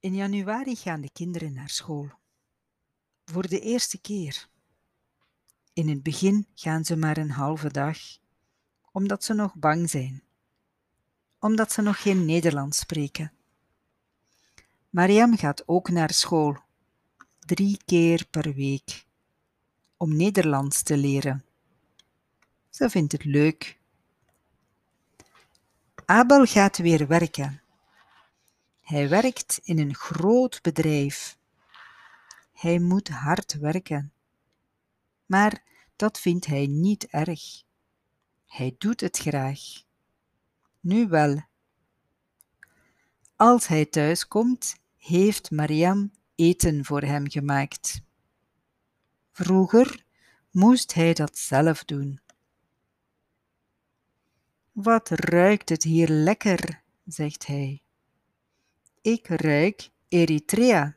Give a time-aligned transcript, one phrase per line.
[0.00, 2.10] In januari gaan de kinderen naar school.
[3.24, 4.48] Voor de eerste keer.
[5.72, 7.98] In het begin gaan ze maar een halve dag,
[8.92, 10.22] omdat ze nog bang zijn,
[11.38, 13.32] omdat ze nog geen Nederlands spreken.
[14.90, 16.56] Mariam gaat ook naar school,
[17.38, 19.06] drie keer per week,
[19.96, 21.44] om Nederlands te leren.
[22.70, 23.78] Ze vindt het leuk.
[26.04, 27.60] Abel gaat weer werken.
[28.86, 31.38] Hij werkt in een groot bedrijf.
[32.52, 34.12] Hij moet hard werken.
[35.26, 35.62] Maar
[35.96, 37.62] dat vindt hij niet erg.
[38.46, 39.60] Hij doet het graag.
[40.80, 41.42] Nu wel.
[43.36, 48.00] Als hij thuis komt, heeft Mariam eten voor hem gemaakt.
[49.32, 50.04] Vroeger
[50.50, 52.20] moest hij dat zelf doen.
[54.72, 57.80] Wat ruikt het hier lekker, zegt hij.
[59.06, 60.96] Ik ruik Eritrea.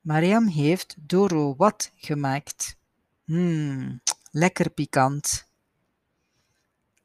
[0.00, 2.76] Mariam heeft Doro wat gemaakt.
[3.24, 5.48] Hmm, lekker pikant.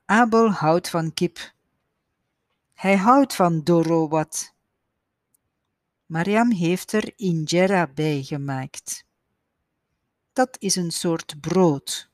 [0.06, 1.54] Abel houdt van kip.
[2.74, 4.54] Hij houdt van Doro wat.
[6.06, 9.06] Mariam heeft er injera bij gemaakt.
[10.34, 12.10] Dat is een soort brood.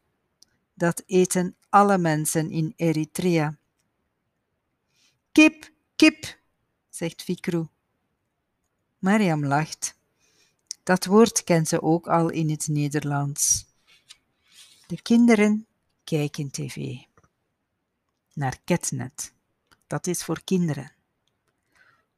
[0.74, 3.58] Dat eten alle mensen in Eritrea.
[5.32, 6.42] Kip, kip,
[7.04, 7.68] zegt Fikru.
[9.00, 9.98] Mariam lacht.
[10.84, 13.66] Dat woord kent ze ook al in het Nederlands.
[14.88, 15.68] De kinderen
[16.04, 16.98] kijken tv.
[18.34, 19.34] Naar Ketnet.
[19.88, 20.92] Dat is voor kinderen.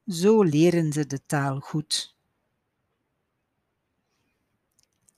[0.07, 2.15] Zo leren ze de taal goed.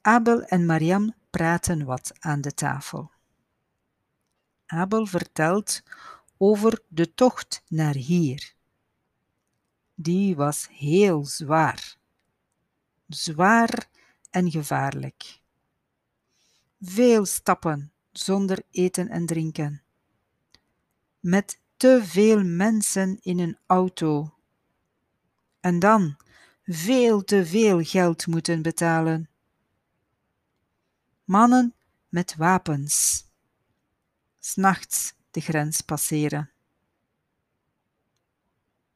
[0.02, 3.12] Abel en Mariam praten wat aan de tafel.
[4.66, 5.84] Abel vertelt
[6.38, 8.56] over de tocht naar hier.
[10.00, 11.98] Die was heel zwaar.
[13.08, 13.90] Zwaar
[14.30, 15.42] en gevaarlijk.
[16.82, 19.82] Veel stappen zonder eten en drinken.
[21.20, 24.34] Met te veel mensen in een auto.
[25.60, 26.18] En dan
[26.64, 29.30] veel te veel geld moeten betalen.
[31.24, 31.76] Mannen
[32.10, 33.26] met wapens.
[34.40, 36.52] S'nachts de grens passeren.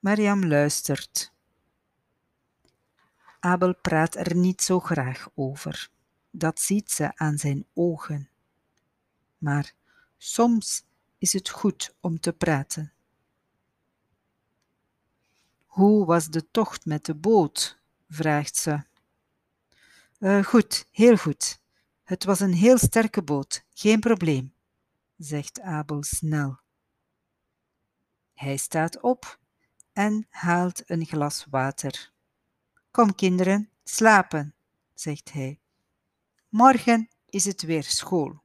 [0.01, 1.33] Mariam luistert.
[3.39, 5.89] Abel praat er niet zo graag over.
[6.31, 8.29] Dat ziet ze aan zijn ogen.
[9.37, 9.73] Maar
[10.17, 10.83] soms
[11.17, 12.93] is het goed om te praten.
[15.65, 17.79] Hoe was de tocht met de boot?
[18.09, 18.83] vraagt ze.
[20.19, 21.59] Uh, goed, heel goed.
[22.03, 24.53] Het was een heel sterke boot, geen probleem,
[25.17, 26.59] zegt Abel snel.
[28.33, 29.39] Hij staat op
[29.93, 32.11] en haalt een glas water.
[32.91, 34.55] Kom kinderen, slapen,
[34.93, 35.59] zegt hij.
[36.49, 38.40] Morgen is het weer school.